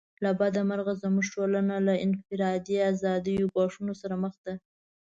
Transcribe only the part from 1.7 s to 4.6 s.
له انفرادي آزادیو ګواښونو سره مخ ده.